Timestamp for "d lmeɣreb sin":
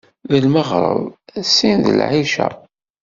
0.29-1.77